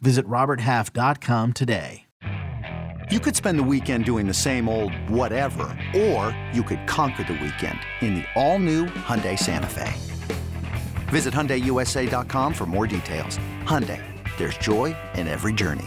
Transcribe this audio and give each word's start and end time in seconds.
Visit 0.00 0.26
RobertHalf.com 0.26 1.52
today. 1.52 2.04
You 3.10 3.20
could 3.20 3.34
spend 3.34 3.58
the 3.58 3.62
weekend 3.62 4.04
doing 4.04 4.26
the 4.26 4.34
same 4.34 4.68
old 4.68 4.92
whatever, 5.08 5.64
or 5.96 6.38
you 6.52 6.62
could 6.62 6.86
conquer 6.86 7.24
the 7.24 7.32
weekend 7.32 7.78
in 8.02 8.16
the 8.16 8.24
all-new 8.36 8.84
Hyundai 8.86 9.38
Santa 9.38 9.66
Fe. 9.66 9.94
Visit 11.08 11.32
HyundaiUSA.com 11.32 12.52
for 12.52 12.66
more 12.66 12.86
details. 12.86 13.38
Hyundai, 13.62 14.02
there's 14.36 14.58
joy 14.58 14.94
in 15.14 15.26
every 15.26 15.54
journey. 15.54 15.86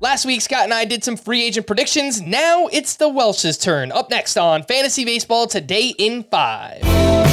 Last 0.00 0.24
week, 0.24 0.40
Scott 0.40 0.64
and 0.64 0.72
I 0.72 0.86
did 0.86 1.04
some 1.04 1.18
free 1.18 1.42
agent 1.42 1.66
predictions. 1.66 2.22
Now 2.22 2.68
it's 2.68 2.96
the 2.96 3.08
Welsh's 3.08 3.58
turn. 3.58 3.92
Up 3.92 4.08
next 4.08 4.38
on 4.38 4.62
Fantasy 4.62 5.04
Baseball 5.04 5.46
Today 5.46 5.92
in 5.98 6.22
5. 6.22 7.25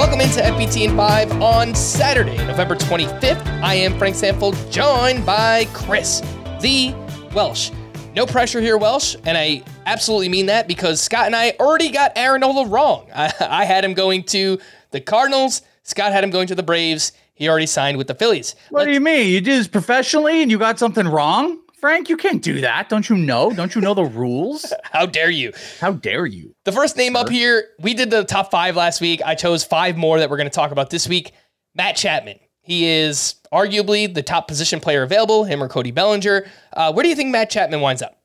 Welcome 0.00 0.22
into 0.22 0.40
FBT 0.40 0.88
in 0.88 0.96
5 0.96 1.42
on 1.42 1.74
Saturday, 1.74 2.38
November 2.46 2.74
25th. 2.74 3.46
I 3.62 3.74
am 3.74 3.98
Frank 3.98 4.16
Stampfl, 4.16 4.72
joined 4.72 5.26
by 5.26 5.66
Chris, 5.74 6.22
the 6.62 6.94
Welsh. 7.34 7.70
No 8.16 8.24
pressure 8.24 8.62
here, 8.62 8.78
Welsh, 8.78 9.14
and 9.26 9.36
I 9.36 9.62
absolutely 9.84 10.30
mean 10.30 10.46
that 10.46 10.66
because 10.66 11.02
Scott 11.02 11.26
and 11.26 11.36
I 11.36 11.50
already 11.60 11.90
got 11.90 12.12
Aaron 12.16 12.40
Nola 12.40 12.66
wrong. 12.66 13.10
I, 13.14 13.30
I 13.40 13.66
had 13.66 13.84
him 13.84 13.92
going 13.92 14.24
to 14.24 14.58
the 14.90 15.02
Cardinals, 15.02 15.60
Scott 15.82 16.12
had 16.12 16.24
him 16.24 16.30
going 16.30 16.46
to 16.46 16.54
the 16.54 16.62
Braves. 16.62 17.12
He 17.34 17.46
already 17.50 17.66
signed 17.66 17.98
with 17.98 18.06
the 18.06 18.14
Phillies. 18.14 18.54
What 18.70 18.80
Let's, 18.80 18.88
do 18.88 18.92
you 18.94 19.00
mean? 19.00 19.28
You 19.28 19.42
did 19.42 19.60
this 19.60 19.68
professionally 19.68 20.40
and 20.40 20.50
you 20.50 20.58
got 20.58 20.78
something 20.78 21.06
wrong? 21.06 21.59
Frank, 21.80 22.10
you 22.10 22.18
can't 22.18 22.42
do 22.42 22.60
that. 22.60 22.90
Don't 22.90 23.08
you 23.08 23.16
know? 23.16 23.50
Don't 23.52 23.74
you 23.74 23.80
know 23.80 23.94
the 23.94 24.04
rules? 24.04 24.70
How 24.84 25.06
dare 25.06 25.30
you? 25.30 25.52
How 25.80 25.92
dare 25.92 26.26
you? 26.26 26.54
The 26.64 26.72
first 26.72 26.94
name 26.94 27.16
up 27.16 27.30
here, 27.30 27.68
we 27.78 27.94
did 27.94 28.10
the 28.10 28.22
top 28.22 28.50
five 28.50 28.76
last 28.76 29.00
week. 29.00 29.22
I 29.24 29.34
chose 29.34 29.64
five 29.64 29.96
more 29.96 30.18
that 30.18 30.28
we're 30.28 30.36
going 30.36 30.48
to 30.48 30.54
talk 30.54 30.72
about 30.72 30.90
this 30.90 31.08
week. 31.08 31.32
Matt 31.74 31.96
Chapman. 31.96 32.38
He 32.60 32.86
is 32.86 33.36
arguably 33.50 34.12
the 34.12 34.22
top 34.22 34.46
position 34.46 34.78
player 34.78 35.02
available, 35.02 35.44
him 35.44 35.62
or 35.62 35.68
Cody 35.68 35.90
Bellinger. 35.90 36.46
Uh, 36.74 36.92
where 36.92 37.02
do 37.02 37.08
you 37.08 37.16
think 37.16 37.30
Matt 37.30 37.48
Chapman 37.48 37.80
winds 37.80 38.02
up? 38.02 38.20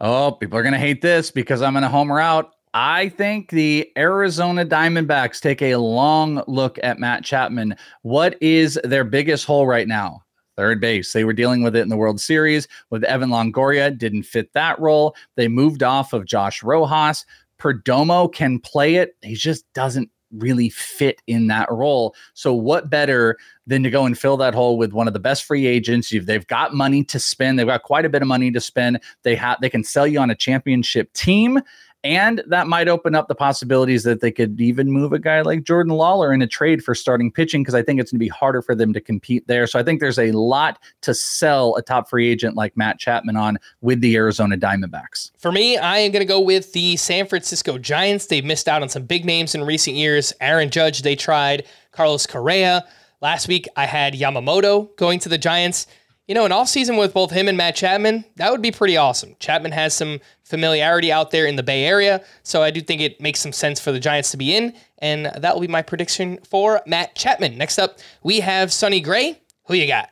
Oh, 0.00 0.30
people 0.32 0.56
are 0.56 0.62
going 0.62 0.72
to 0.72 0.78
hate 0.78 1.02
this 1.02 1.32
because 1.32 1.60
I'm 1.60 1.72
going 1.72 1.82
to 1.82 1.88
homer 1.88 2.20
out. 2.20 2.52
I 2.72 3.08
think 3.08 3.50
the 3.50 3.90
Arizona 3.98 4.64
Diamondbacks 4.64 5.40
take 5.40 5.60
a 5.60 5.74
long 5.76 6.42
look 6.46 6.78
at 6.84 7.00
Matt 7.00 7.24
Chapman. 7.24 7.74
What 8.02 8.40
is 8.40 8.78
their 8.84 9.04
biggest 9.04 9.44
hole 9.44 9.66
right 9.66 9.88
now? 9.88 10.22
Third 10.56 10.80
base. 10.80 11.12
They 11.12 11.24
were 11.24 11.32
dealing 11.32 11.62
with 11.62 11.76
it 11.76 11.82
in 11.82 11.88
the 11.88 11.96
World 11.96 12.20
Series 12.20 12.68
with 12.90 13.04
Evan 13.04 13.30
Longoria, 13.30 13.96
didn't 13.96 14.24
fit 14.24 14.52
that 14.52 14.78
role. 14.80 15.14
They 15.36 15.48
moved 15.48 15.82
off 15.82 16.12
of 16.12 16.26
Josh 16.26 16.62
Rojas. 16.62 17.24
Perdomo 17.58 18.32
can 18.32 18.58
play 18.58 18.96
it. 18.96 19.16
He 19.22 19.34
just 19.34 19.70
doesn't 19.72 20.10
really 20.32 20.70
fit 20.70 21.20
in 21.26 21.46
that 21.48 21.70
role. 21.70 22.14
So 22.34 22.54
what 22.54 22.90
better 22.90 23.36
than 23.66 23.82
to 23.82 23.90
go 23.90 24.06
and 24.06 24.18
fill 24.18 24.36
that 24.38 24.54
hole 24.54 24.78
with 24.78 24.92
one 24.92 25.06
of 25.06 25.12
the 25.12 25.20
best 25.20 25.44
free 25.44 25.66
agents? 25.66 26.10
You've, 26.10 26.26
they've 26.26 26.46
got 26.46 26.74
money 26.74 27.04
to 27.04 27.18
spend. 27.18 27.58
They've 27.58 27.66
got 27.66 27.82
quite 27.82 28.04
a 28.04 28.08
bit 28.08 28.22
of 28.22 28.28
money 28.28 28.50
to 28.50 28.60
spend. 28.60 29.00
They 29.22 29.34
have 29.36 29.60
they 29.60 29.70
can 29.70 29.84
sell 29.84 30.06
you 30.06 30.18
on 30.20 30.30
a 30.30 30.34
championship 30.34 31.12
team 31.12 31.60
and 32.04 32.42
that 32.48 32.66
might 32.66 32.88
open 32.88 33.14
up 33.14 33.28
the 33.28 33.34
possibilities 33.34 34.02
that 34.02 34.20
they 34.20 34.32
could 34.32 34.60
even 34.60 34.90
move 34.90 35.12
a 35.12 35.18
guy 35.18 35.40
like 35.42 35.62
Jordan 35.62 35.92
Lawlar 35.92 36.34
in 36.34 36.42
a 36.42 36.46
trade 36.46 36.82
for 36.82 36.94
starting 36.94 37.30
pitching 37.30 37.62
because 37.62 37.74
I 37.74 37.82
think 37.82 38.00
it's 38.00 38.10
going 38.10 38.18
to 38.18 38.24
be 38.24 38.28
harder 38.28 38.60
for 38.60 38.74
them 38.74 38.92
to 38.92 39.00
compete 39.00 39.46
there. 39.46 39.66
So 39.66 39.78
I 39.78 39.84
think 39.84 40.00
there's 40.00 40.18
a 40.18 40.32
lot 40.32 40.80
to 41.02 41.14
sell 41.14 41.76
a 41.76 41.82
top 41.82 42.08
free 42.08 42.28
agent 42.28 42.56
like 42.56 42.76
Matt 42.76 42.98
Chapman 42.98 43.36
on 43.36 43.58
with 43.82 44.00
the 44.00 44.16
Arizona 44.16 44.56
Diamondbacks. 44.56 45.30
For 45.38 45.52
me, 45.52 45.78
I 45.78 45.98
am 45.98 46.10
going 46.10 46.22
to 46.22 46.26
go 46.26 46.40
with 46.40 46.72
the 46.72 46.96
San 46.96 47.26
Francisco 47.26 47.78
Giants. 47.78 48.26
They've 48.26 48.44
missed 48.44 48.68
out 48.68 48.82
on 48.82 48.88
some 48.88 49.04
big 49.04 49.24
names 49.24 49.54
in 49.54 49.62
recent 49.62 49.96
years. 49.96 50.32
Aaron 50.40 50.70
Judge, 50.70 51.02
they 51.02 51.14
tried. 51.14 51.66
Carlos 51.92 52.26
Correa. 52.26 52.84
Last 53.20 53.46
week, 53.46 53.68
I 53.76 53.86
had 53.86 54.14
Yamamoto 54.14 54.96
going 54.96 55.20
to 55.20 55.28
the 55.28 55.38
Giants. 55.38 55.86
You 56.32 56.34
know, 56.34 56.46
an 56.46 56.50
offseason 56.50 56.98
with 56.98 57.12
both 57.12 57.30
him 57.30 57.46
and 57.46 57.58
Matt 57.58 57.76
Chapman, 57.76 58.24
that 58.36 58.50
would 58.50 58.62
be 58.62 58.70
pretty 58.70 58.96
awesome. 58.96 59.36
Chapman 59.38 59.70
has 59.72 59.92
some 59.92 60.18
familiarity 60.44 61.12
out 61.12 61.30
there 61.30 61.44
in 61.44 61.56
the 61.56 61.62
Bay 61.62 61.84
Area, 61.84 62.24
so 62.42 62.62
I 62.62 62.70
do 62.70 62.80
think 62.80 63.02
it 63.02 63.20
makes 63.20 63.38
some 63.38 63.52
sense 63.52 63.78
for 63.78 63.92
the 63.92 64.00
Giants 64.00 64.30
to 64.30 64.38
be 64.38 64.56
in, 64.56 64.72
and 65.00 65.26
that 65.26 65.52
will 65.52 65.60
be 65.60 65.68
my 65.68 65.82
prediction 65.82 66.38
for 66.48 66.80
Matt 66.86 67.14
Chapman. 67.16 67.58
Next 67.58 67.78
up, 67.78 67.98
we 68.22 68.40
have 68.40 68.72
Sonny 68.72 68.98
Gray. 68.98 69.42
Who 69.66 69.74
you 69.74 69.86
got? 69.86 70.08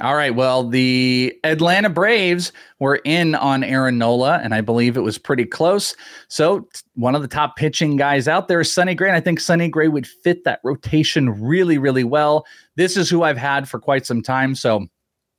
All 0.00 0.14
right. 0.14 0.34
Well, 0.34 0.68
the 0.68 1.34
Atlanta 1.44 1.88
Braves 1.88 2.52
were 2.78 2.96
in 3.04 3.34
on 3.34 3.64
Aaron 3.64 3.96
Nola, 3.96 4.40
and 4.42 4.54
I 4.54 4.60
believe 4.60 4.98
it 4.98 5.02
was 5.02 5.16
pretty 5.16 5.46
close. 5.46 5.96
So, 6.28 6.68
one 6.94 7.14
of 7.14 7.22
the 7.22 7.28
top 7.28 7.56
pitching 7.56 7.96
guys 7.96 8.28
out 8.28 8.48
there 8.48 8.60
is 8.60 8.70
Sonny 8.70 8.94
Gray, 8.94 9.08
and 9.08 9.16
I 9.16 9.20
think 9.20 9.40
Sonny 9.40 9.68
Gray 9.68 9.88
would 9.88 10.06
fit 10.06 10.44
that 10.44 10.60
rotation 10.62 11.30
really, 11.40 11.78
really 11.78 12.04
well. 12.04 12.44
This 12.76 12.98
is 12.98 13.08
who 13.08 13.22
I've 13.22 13.38
had 13.38 13.66
for 13.66 13.78
quite 13.78 14.04
some 14.04 14.20
time. 14.20 14.54
So, 14.54 14.88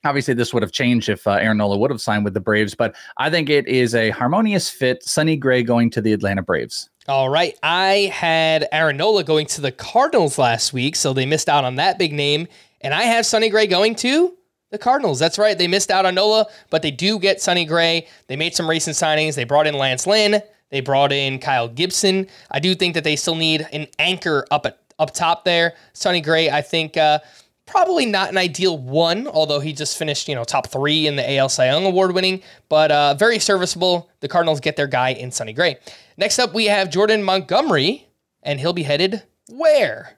Obviously, 0.06 0.34
this 0.34 0.54
would 0.54 0.64
have 0.64 0.72
changed 0.72 1.10
if 1.10 1.26
uh, 1.28 1.32
Aaron 1.32 1.58
Nola 1.58 1.78
would 1.78 1.92
have 1.92 2.02
signed 2.02 2.24
with 2.24 2.34
the 2.34 2.40
Braves, 2.40 2.76
but 2.76 2.96
I 3.18 3.30
think 3.30 3.50
it 3.50 3.68
is 3.68 3.96
a 3.96 4.12
harmonious 4.12 4.70
fit. 4.70 5.04
Sonny 5.04 5.36
Gray 5.36 5.64
going 5.64 5.90
to 5.92 6.02
the 6.02 6.14
Atlanta 6.14 6.42
Braves. 6.42 6.90
All 7.08 7.30
right. 7.30 7.58
I 7.62 8.12
had 8.14 8.68
Aaron 8.72 8.98
Nola 8.98 9.24
going 9.24 9.46
to 9.48 9.62
the 9.62 9.72
Cardinals 9.72 10.40
last 10.40 10.74
week, 10.74 10.96
so 10.96 11.14
they 11.14 11.26
missed 11.26 11.50
out 11.50 11.64
on 11.64 11.76
that 11.76 12.00
big 12.00 12.14
name. 12.14 12.48
And 12.82 12.94
I 12.94 13.04
have 13.04 13.26
Sonny 13.26 13.50
Gray 13.50 13.68
going 13.68 13.96
to 13.96 14.36
the 14.72 14.78
Cardinals. 14.78 15.20
That's 15.20 15.38
right. 15.38 15.58
They 15.58 15.68
missed 15.68 15.92
out 15.92 16.06
on 16.06 16.16
Nola, 16.16 16.48
but 16.70 16.82
they 16.82 16.92
do 16.92 17.20
get 17.20 17.42
Sonny 17.42 17.64
Gray. 17.64 18.08
They 18.28 18.36
made 18.36 18.56
some 18.56 18.70
recent 18.70 18.96
signings. 18.96 19.36
They 19.36 19.44
brought 19.44 19.68
in 19.68 19.76
Lance 19.76 20.08
Lynn. 20.08 20.42
They 20.72 20.82
brought 20.82 21.12
in 21.12 21.40
Kyle 21.40 21.68
Gibson. 21.68 22.28
I 22.52 22.60
do 22.60 22.74
think 22.74 22.96
that 22.96 23.04
they 23.04 23.16
still 23.16 23.36
need 23.36 23.68
an 23.72 23.88
anchor 24.00 24.48
up 24.50 24.66
at, 24.66 24.80
up 24.98 25.14
top 25.14 25.46
there. 25.46 25.76
Sonny 25.94 26.22
Gray, 26.22 26.50
I 26.50 26.62
think. 26.62 26.98
Uh, 26.98 27.20
probably 27.66 28.06
not 28.06 28.30
an 28.30 28.38
ideal 28.38 28.78
one, 28.78 29.28
although 29.28 29.60
he 29.60 29.74
just 29.74 29.98
finished, 29.98 30.28
you 30.28 30.36
know, 30.36 30.44
top 30.44 30.68
three 30.68 31.08
in 31.08 31.16
the 31.16 31.38
AL 31.38 31.50
Cy 31.50 31.68
Young 31.68 31.86
award 31.86 32.14
winning, 32.14 32.42
but 32.70 32.92
uh, 32.92 33.14
very 33.16 33.40
serviceable. 33.40 34.10
The 34.20 34.28
Cardinals 34.28 34.60
get 34.60 34.76
their 34.76 34.88
guy 34.88 35.10
in 35.10 35.32
Sonny 35.32 35.54
Gray. 35.54 35.78
Next 36.18 36.40
up, 36.40 36.54
we 36.54 36.66
have 36.66 36.90
Jordan 36.90 37.24
Montgomery, 37.24 38.08
and 38.44 38.60
he'll 38.60 38.74
be 38.74 38.84
headed 38.84 39.24
where? 39.50 40.18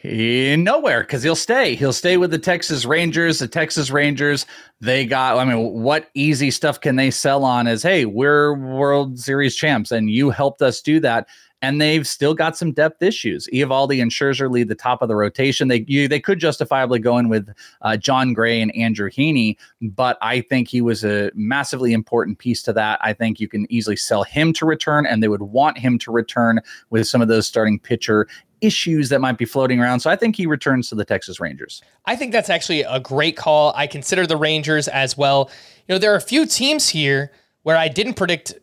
He, 0.00 0.54
nowhere 0.56 1.00
because 1.00 1.22
he'll 1.22 1.34
stay. 1.34 1.74
He'll 1.74 1.92
stay 1.92 2.16
with 2.16 2.30
the 2.30 2.38
Texas 2.38 2.84
Rangers. 2.84 3.38
The 3.38 3.48
Texas 3.48 3.90
Rangers, 3.90 4.46
they 4.80 5.04
got, 5.04 5.38
I 5.38 5.44
mean, 5.44 5.82
what 5.82 6.10
easy 6.14 6.50
stuff 6.50 6.80
can 6.80 6.96
they 6.96 7.10
sell 7.10 7.44
on 7.44 7.66
as, 7.66 7.82
hey, 7.82 8.04
we're 8.04 8.54
World 8.54 9.18
Series 9.18 9.56
champs 9.56 9.90
and 9.90 10.10
you 10.10 10.30
helped 10.30 10.62
us 10.62 10.80
do 10.80 11.00
that 11.00 11.26
and 11.62 11.80
they've 11.80 12.06
still 12.06 12.34
got 12.34 12.56
some 12.56 12.72
depth 12.72 13.02
issues. 13.02 13.48
Eovaldi 13.52 14.00
and 14.02 14.10
Scherzer 14.10 14.50
lead 14.50 14.68
the 14.68 14.74
top 14.74 15.02
of 15.02 15.08
the 15.08 15.16
rotation. 15.16 15.68
They 15.68 15.84
you, 15.88 16.08
they 16.08 16.20
could 16.20 16.38
justifiably 16.38 16.98
go 16.98 17.18
in 17.18 17.28
with 17.28 17.48
uh, 17.82 17.96
Jon 17.96 18.32
Gray 18.32 18.60
and 18.60 18.74
Andrew 18.76 19.10
Heaney, 19.10 19.56
but 19.80 20.18
I 20.20 20.42
think 20.42 20.68
he 20.68 20.80
was 20.80 21.04
a 21.04 21.30
massively 21.34 21.92
important 21.92 22.38
piece 22.38 22.62
to 22.64 22.72
that. 22.74 22.98
I 23.02 23.12
think 23.12 23.40
you 23.40 23.48
can 23.48 23.66
easily 23.70 23.96
sell 23.96 24.22
him 24.22 24.52
to 24.54 24.66
return, 24.66 25.06
and 25.06 25.22
they 25.22 25.28
would 25.28 25.42
want 25.42 25.78
him 25.78 25.98
to 26.00 26.10
return 26.10 26.60
with 26.90 27.06
some 27.06 27.22
of 27.22 27.28
those 27.28 27.46
starting 27.46 27.78
pitcher 27.78 28.26
issues 28.60 29.08
that 29.10 29.20
might 29.20 29.38
be 29.38 29.44
floating 29.44 29.80
around. 29.80 30.00
So 30.00 30.10
I 30.10 30.16
think 30.16 30.36
he 30.36 30.46
returns 30.46 30.88
to 30.88 30.94
the 30.94 31.04
Texas 31.04 31.40
Rangers. 31.40 31.82
I 32.06 32.16
think 32.16 32.32
that's 32.32 32.50
actually 32.50 32.82
a 32.82 33.00
great 33.00 33.36
call. 33.36 33.72
I 33.76 33.86
consider 33.86 34.26
the 34.26 34.36
Rangers 34.36 34.88
as 34.88 35.16
well. 35.16 35.50
You 35.88 35.94
know, 35.94 35.98
there 35.98 36.12
are 36.12 36.16
a 36.16 36.22
few 36.22 36.46
teams 36.46 36.88
here 36.88 37.32
where 37.64 37.76
I 37.76 37.88
didn't 37.88 38.14
predict 38.14 38.54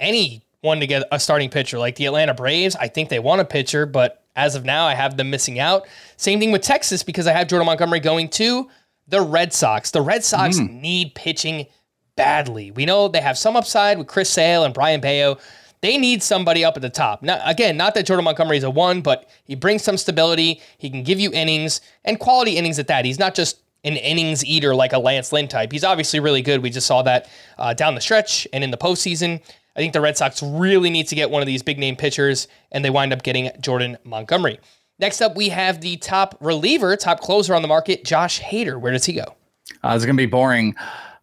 any 0.00 0.44
one 0.60 0.80
to 0.80 0.86
get 0.86 1.04
a 1.12 1.20
starting 1.20 1.50
pitcher. 1.50 1.78
Like 1.78 1.96
the 1.96 2.06
Atlanta 2.06 2.34
Braves, 2.34 2.76
I 2.76 2.88
think 2.88 3.08
they 3.08 3.18
want 3.18 3.40
a 3.40 3.44
pitcher, 3.44 3.86
but 3.86 4.24
as 4.36 4.54
of 4.54 4.64
now, 4.64 4.86
I 4.86 4.94
have 4.94 5.16
them 5.16 5.30
missing 5.30 5.58
out. 5.58 5.86
Same 6.16 6.38
thing 6.38 6.52
with 6.52 6.62
Texas 6.62 7.02
because 7.02 7.26
I 7.26 7.32
have 7.32 7.48
Jordan 7.48 7.66
Montgomery 7.66 8.00
going 8.00 8.28
to 8.30 8.68
the 9.08 9.20
Red 9.20 9.52
Sox. 9.52 9.90
The 9.90 10.02
Red 10.02 10.24
Sox 10.24 10.58
mm. 10.58 10.80
need 10.80 11.14
pitching 11.14 11.66
badly. 12.16 12.70
We 12.70 12.86
know 12.86 13.08
they 13.08 13.20
have 13.20 13.38
some 13.38 13.56
upside 13.56 13.98
with 13.98 14.06
Chris 14.06 14.30
Sale 14.30 14.64
and 14.64 14.74
Brayan 14.74 15.00
Bello. 15.00 15.38
They 15.80 15.96
need 15.96 16.22
somebody 16.22 16.64
up 16.64 16.76
at 16.76 16.82
the 16.82 16.90
top. 16.90 17.22
Now, 17.22 17.40
again, 17.44 17.76
not 17.76 17.94
that 17.94 18.06
Jordan 18.06 18.24
Montgomery 18.24 18.56
is 18.56 18.64
a 18.64 18.70
one, 18.70 19.00
but 19.00 19.28
he 19.44 19.54
brings 19.54 19.82
some 19.82 19.96
stability. 19.96 20.60
He 20.76 20.90
can 20.90 21.04
give 21.04 21.20
you 21.20 21.30
innings 21.32 21.80
and 22.04 22.18
quality 22.18 22.56
innings 22.56 22.80
at 22.80 22.88
that. 22.88 23.04
He's 23.04 23.18
not 23.18 23.34
just 23.34 23.60
an 23.84 23.96
innings 23.96 24.44
eater 24.44 24.74
like 24.74 24.92
a 24.92 24.98
Lance 24.98 25.32
Lynn 25.32 25.46
type. 25.46 25.70
He's 25.70 25.84
obviously 25.84 26.18
really 26.18 26.42
good. 26.42 26.62
We 26.62 26.70
just 26.70 26.86
saw 26.86 27.02
that 27.02 27.28
uh, 27.58 27.74
down 27.74 27.94
the 27.94 28.00
stretch 28.00 28.46
and 28.52 28.64
in 28.64 28.72
the 28.72 28.76
postseason. 28.76 29.40
I 29.78 29.80
think 29.80 29.92
the 29.92 30.00
Red 30.00 30.16
Sox 30.16 30.42
really 30.42 30.90
need 30.90 31.06
to 31.06 31.14
get 31.14 31.30
one 31.30 31.40
of 31.40 31.46
these 31.46 31.62
big 31.62 31.78
name 31.78 31.94
pitchers, 31.94 32.48
and 32.72 32.84
they 32.84 32.90
wind 32.90 33.12
up 33.12 33.22
getting 33.22 33.52
Jordan 33.60 33.96
Montgomery. 34.02 34.58
Next 34.98 35.20
up, 35.20 35.36
we 35.36 35.50
have 35.50 35.80
the 35.80 35.96
top 35.98 36.36
reliever, 36.40 36.96
top 36.96 37.20
closer 37.20 37.54
on 37.54 37.62
the 37.62 37.68
market, 37.68 38.04
Josh 38.04 38.40
Hader. 38.40 38.80
Where 38.80 38.90
does 38.90 39.04
he 39.04 39.12
go? 39.12 39.36
Uh, 39.84 39.92
it's 39.94 40.04
going 40.04 40.16
to 40.16 40.20
be 40.20 40.26
boring 40.26 40.74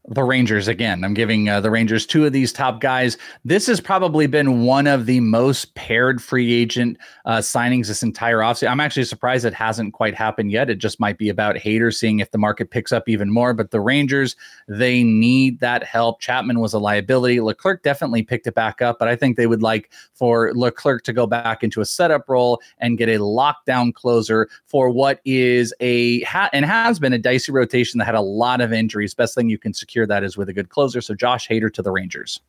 the 0.09 0.23
Rangers 0.23 0.67
again. 0.67 1.03
I'm 1.03 1.13
giving 1.13 1.49
uh, 1.49 1.61
the 1.61 1.71
Rangers 1.71 2.05
two 2.05 2.25
of 2.25 2.33
these 2.33 2.53
top 2.53 2.79
guys. 2.79 3.17
This 3.43 3.65
has 3.67 3.81
probably 3.81 4.27
been 4.27 4.63
one 4.63 4.85
of 4.85 5.07
the 5.07 5.19
most 5.19 5.73
paired 5.73 6.21
free 6.21 6.53
agent 6.53 6.97
uh, 7.25 7.37
signings 7.37 7.87
this 7.87 8.03
entire 8.03 8.37
offseason. 8.37 8.69
I'm 8.69 8.79
actually 8.79 9.05
surprised 9.05 9.45
it 9.45 9.53
hasn't 9.53 9.93
quite 9.93 10.13
happened 10.13 10.51
yet. 10.51 10.69
It 10.69 10.75
just 10.75 10.99
might 10.99 11.17
be 11.17 11.29
about 11.29 11.55
Hader's 11.55 11.99
seeing 11.99 12.19
if 12.19 12.31
the 12.31 12.37
market 12.37 12.69
picks 12.69 12.91
up 12.91 13.09
even 13.09 13.31
more. 13.31 13.53
But 13.53 13.71
the 13.71 13.79
Rangers, 13.79 14.35
they 14.67 15.03
need 15.03 15.59
that 15.61 15.83
help. 15.83 16.19
Chapman 16.19 16.59
was 16.59 16.73
a 16.73 16.79
liability. 16.79 17.41
Leclerc 17.41 17.81
definitely 17.81 18.21
picked 18.21 18.45
it 18.45 18.53
back 18.53 18.81
up, 18.81 18.99
but 18.99 19.07
I 19.07 19.15
think 19.15 19.37
they 19.37 19.47
would 19.47 19.63
like 19.63 19.91
for 20.13 20.53
Leclerc 20.53 21.03
to 21.05 21.13
go 21.13 21.25
back 21.25 21.63
into 21.63 21.81
a 21.81 21.85
setup 21.85 22.29
role 22.29 22.61
and 22.77 22.97
get 22.97 23.09
a 23.09 23.17
lockdown 23.17 23.93
closer 23.93 24.49
for 24.65 24.89
what 24.89 25.19
is 25.25 25.73
a 25.79 26.21
ha- 26.21 26.49
and 26.53 26.63
has 26.63 26.99
been 26.99 27.13
a 27.13 27.17
dicey 27.17 27.51
rotation 27.51 27.97
that 27.97 28.05
had 28.05 28.15
a 28.15 28.21
lot 28.21 28.61
of 28.61 28.71
injuries. 28.71 29.13
Best 29.15 29.33
thing 29.33 29.49
you 29.49 29.57
can 29.57 29.73
secure 29.73 29.94
secure 29.95 30.05
that 30.05 30.25
is 30.25 30.35
with 30.35 30.49
a 30.49 30.53
good 30.53 30.67
closer. 30.67 30.99
So 30.99 31.15
Josh 31.15 31.47
Hader 31.47 31.73
to 31.73 31.81
the 31.81 31.91
Rangers. 31.91 32.41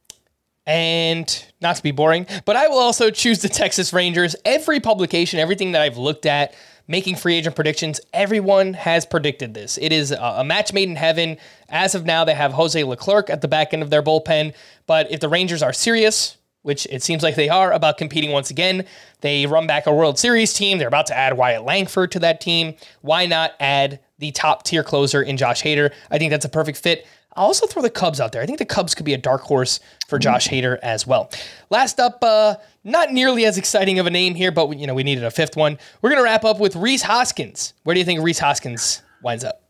And 0.66 1.46
not 1.60 1.76
to 1.76 1.82
be 1.82 1.92
boring, 1.92 2.26
but 2.44 2.56
I 2.56 2.66
will 2.66 2.78
also 2.78 3.08
choose 3.08 3.40
the 3.40 3.48
Texas 3.48 3.92
Rangers. 3.92 4.34
Every 4.44 4.80
publication, 4.80 5.38
everything 5.38 5.70
that 5.72 5.82
I've 5.82 5.96
looked 5.96 6.26
at, 6.26 6.56
making 6.88 7.14
free 7.14 7.36
agent 7.36 7.54
predictions, 7.54 8.00
everyone 8.12 8.74
has 8.74 9.06
predicted 9.06 9.54
this. 9.54 9.78
It 9.80 9.92
is 9.92 10.10
a 10.10 10.42
match 10.42 10.72
made 10.72 10.88
in 10.88 10.96
heaven. 10.96 11.36
As 11.68 11.94
of 11.94 12.04
now, 12.04 12.24
they 12.24 12.34
have 12.34 12.52
Jose 12.52 12.82
Leclerc 12.82 13.30
at 13.30 13.42
the 13.42 13.48
back 13.48 13.72
end 13.72 13.84
of 13.84 13.90
their 13.90 14.02
bullpen. 14.02 14.54
But 14.88 15.08
if 15.12 15.20
the 15.20 15.28
Rangers 15.28 15.62
are 15.62 15.72
serious, 15.72 16.36
which 16.62 16.84
it 16.90 17.00
seems 17.00 17.22
like 17.22 17.36
they 17.36 17.48
are 17.48 17.72
about 17.72 17.96
competing 17.96 18.32
once 18.32 18.50
again, 18.50 18.86
they 19.20 19.46
run 19.46 19.68
back 19.68 19.86
a 19.86 19.94
World 19.94 20.18
Series 20.18 20.52
team. 20.52 20.78
They're 20.78 20.88
about 20.88 21.06
to 21.06 21.16
add 21.16 21.36
Wyatt 21.36 21.62
Langford 21.62 22.10
to 22.12 22.18
that 22.20 22.40
team. 22.40 22.74
Why 23.02 23.24
not 23.26 23.52
add 23.60 24.00
the 24.18 24.32
top 24.32 24.64
tier 24.64 24.82
closer 24.82 25.22
in 25.22 25.36
Josh 25.36 25.62
Hader? 25.62 25.92
I 26.10 26.18
think 26.18 26.32
that's 26.32 26.44
a 26.44 26.48
perfect 26.48 26.78
fit. 26.78 27.06
I'll 27.36 27.46
also 27.46 27.66
throw 27.66 27.82
the 27.82 27.90
Cubs 27.90 28.20
out 28.20 28.32
there. 28.32 28.42
I 28.42 28.46
think 28.46 28.58
the 28.58 28.64
Cubs 28.64 28.94
could 28.94 29.04
be 29.04 29.14
a 29.14 29.18
dark 29.18 29.42
horse 29.42 29.78
for 30.08 30.18
Josh 30.18 30.48
Hader 30.48 30.78
as 30.82 31.06
well. 31.06 31.30
Last 31.70 32.00
up, 32.00 32.18
uh, 32.22 32.56
not 32.82 33.12
nearly 33.12 33.44
as 33.44 33.58
exciting 33.58 33.98
of 33.98 34.06
a 34.06 34.10
name 34.10 34.34
here, 34.34 34.50
but 34.50 34.68
we, 34.68 34.76
you 34.76 34.86
know 34.86 34.94
we 34.94 35.02
needed 35.02 35.24
a 35.24 35.30
fifth 35.30 35.56
one. 35.56 35.78
We're 36.00 36.10
gonna 36.10 36.22
wrap 36.22 36.44
up 36.44 36.58
with 36.58 36.74
Rhys 36.74 37.02
Hoskins. 37.02 37.74
Where 37.84 37.94
do 37.94 38.00
you 38.00 38.06
think 38.06 38.22
Rhys 38.22 38.38
Hoskins 38.38 39.02
winds 39.22 39.44
up? 39.44 39.62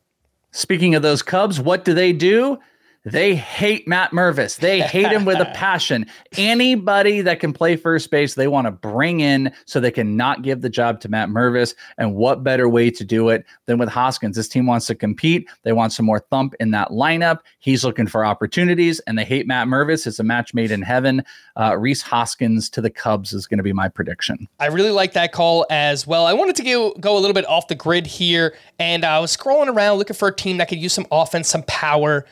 Speaking 0.52 0.94
of 0.94 1.02
those 1.02 1.22
Cubs, 1.22 1.60
what 1.60 1.84
do 1.84 1.92
they 1.92 2.12
do? 2.12 2.58
They 3.06 3.36
hate 3.36 3.86
Matt 3.86 4.10
Mervis. 4.10 4.58
They 4.58 4.80
hate 4.80 5.12
him 5.12 5.24
with 5.24 5.38
a 5.38 5.44
passion. 5.54 6.06
Anybody 6.36 7.20
that 7.20 7.38
can 7.38 7.52
play 7.52 7.76
first 7.76 8.10
base, 8.10 8.34
they 8.34 8.48
want 8.48 8.66
to 8.66 8.72
bring 8.72 9.20
in 9.20 9.52
so 9.64 9.78
they 9.78 9.92
can 9.92 10.16
not 10.16 10.42
give 10.42 10.60
the 10.60 10.68
job 10.68 11.00
to 11.02 11.08
Matt 11.08 11.28
Mervis. 11.28 11.76
And 11.98 12.16
what 12.16 12.42
better 12.42 12.68
way 12.68 12.90
to 12.90 13.04
do 13.04 13.28
it 13.28 13.46
than 13.66 13.78
with 13.78 13.88
Hoskins? 13.88 14.34
This 14.34 14.48
team 14.48 14.66
wants 14.66 14.88
to 14.88 14.96
compete. 14.96 15.48
They 15.62 15.72
want 15.72 15.92
some 15.92 16.04
more 16.04 16.18
thump 16.18 16.56
in 16.58 16.72
that 16.72 16.88
lineup. 16.88 17.38
He's 17.60 17.84
looking 17.84 18.08
for 18.08 18.26
opportunities, 18.26 18.98
and 19.06 19.16
they 19.16 19.24
hate 19.24 19.46
Matt 19.46 19.68
Mervis. 19.68 20.08
It's 20.08 20.18
a 20.18 20.24
match 20.24 20.52
made 20.52 20.72
in 20.72 20.82
heaven. 20.82 21.22
Uh, 21.54 21.76
Rhys 21.76 22.02
Hoskins 22.02 22.68
to 22.70 22.80
the 22.80 22.90
Cubs 22.90 23.32
is 23.32 23.46
going 23.46 23.58
to 23.58 23.64
be 23.64 23.72
my 23.72 23.88
prediction. 23.88 24.48
I 24.58 24.66
really 24.66 24.90
like 24.90 25.12
that 25.12 25.30
call 25.30 25.64
as 25.70 26.08
well. 26.08 26.26
I 26.26 26.32
wanted 26.32 26.56
to 26.56 26.64
go, 26.64 26.90
go 26.94 27.16
a 27.16 27.20
little 27.20 27.34
bit 27.34 27.46
off 27.46 27.68
the 27.68 27.76
grid 27.76 28.04
here, 28.04 28.56
and 28.80 29.04
I 29.04 29.20
was 29.20 29.36
scrolling 29.36 29.72
around 29.72 29.98
looking 29.98 30.16
for 30.16 30.26
a 30.26 30.34
team 30.34 30.56
that 30.56 30.68
could 30.68 30.78
use 30.78 30.92
some 30.92 31.06
offense, 31.12 31.48
some 31.48 31.62
power. 31.68 32.26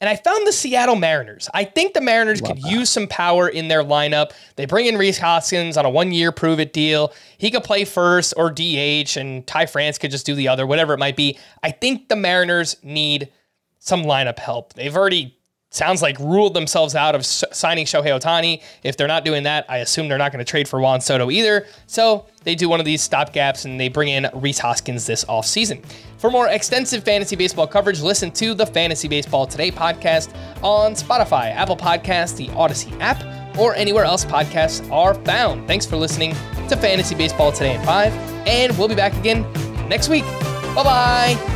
And 0.00 0.10
I 0.10 0.16
found 0.16 0.46
the 0.46 0.52
Seattle 0.52 0.96
Mariners. 0.96 1.48
I 1.54 1.64
think 1.64 1.94
the 1.94 2.02
Mariners 2.02 2.42
Love 2.42 2.52
could 2.52 2.62
that. 2.62 2.70
use 2.70 2.90
some 2.90 3.06
power 3.08 3.48
in 3.48 3.68
their 3.68 3.82
lineup. 3.82 4.32
They 4.56 4.66
bring 4.66 4.86
in 4.86 4.98
Rhys 4.98 5.18
Hoskins 5.18 5.78
on 5.78 5.86
a 5.86 5.90
one 5.90 6.12
year 6.12 6.32
prove 6.32 6.60
it 6.60 6.74
deal. 6.74 7.14
He 7.38 7.50
could 7.50 7.64
play 7.64 7.84
first 7.84 8.34
or 8.36 8.50
DH, 8.50 9.16
and 9.16 9.46
Ty 9.46 9.66
France 9.66 9.96
could 9.96 10.10
just 10.10 10.26
do 10.26 10.34
the 10.34 10.48
other, 10.48 10.66
whatever 10.66 10.92
it 10.92 10.98
might 10.98 11.16
be. 11.16 11.38
I 11.62 11.70
think 11.70 12.08
the 12.08 12.16
Mariners 12.16 12.76
need 12.82 13.32
some 13.78 14.02
lineup 14.02 14.38
help. 14.38 14.74
They've 14.74 14.94
already 14.94 15.35
sounds 15.76 16.02
like 16.02 16.18
ruled 16.18 16.54
themselves 16.54 16.94
out 16.94 17.14
of 17.14 17.24
signing 17.24 17.86
Shohei 17.86 18.18
Ohtani. 18.18 18.62
If 18.82 18.96
they're 18.96 19.06
not 19.06 19.24
doing 19.24 19.44
that, 19.44 19.66
I 19.68 19.78
assume 19.78 20.08
they're 20.08 20.18
not 20.18 20.32
going 20.32 20.44
to 20.44 20.50
trade 20.50 20.68
for 20.68 20.80
Juan 20.80 21.00
Soto 21.00 21.30
either. 21.30 21.66
So 21.86 22.26
they 22.44 22.54
do 22.54 22.68
one 22.68 22.80
of 22.80 22.86
these 22.86 23.06
stopgaps 23.06 23.64
and 23.64 23.78
they 23.78 23.88
bring 23.88 24.08
in 24.08 24.28
Rhys 24.34 24.58
Hoskins 24.58 25.06
this 25.06 25.24
offseason. 25.26 25.84
For 26.18 26.30
more 26.30 26.48
extensive 26.48 27.04
fantasy 27.04 27.36
baseball 27.36 27.66
coverage, 27.66 28.00
listen 28.00 28.30
to 28.32 28.54
the 28.54 28.66
Fantasy 28.66 29.06
Baseball 29.08 29.46
Today 29.46 29.70
podcast 29.70 30.34
on 30.62 30.92
Spotify, 30.92 31.54
Apple 31.54 31.76
Podcasts, 31.76 32.36
the 32.36 32.48
Audacy 32.48 32.98
app, 33.00 33.22
or 33.58 33.74
anywhere 33.74 34.04
else 34.04 34.24
podcasts 34.24 34.90
are 34.90 35.14
found. 35.24 35.66
Thanks 35.66 35.86
for 35.86 35.96
listening 35.96 36.30
to 36.68 36.76
Fantasy 36.76 37.14
Baseball 37.14 37.52
Today 37.52 37.74
at 37.76 37.84
5, 37.84 38.12
and 38.46 38.76
we'll 38.78 38.88
be 38.88 38.94
back 38.94 39.14
again 39.16 39.42
next 39.88 40.08
week. 40.08 40.24
Bye 40.74 40.84
bye. 40.84 41.55